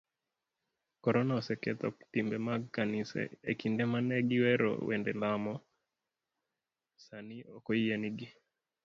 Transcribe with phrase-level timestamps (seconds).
[1.03, 5.53] Korona oseketho timbe mag kanise, ekinde mane giwero wende lamo,
[7.05, 8.27] sani okoyienegi.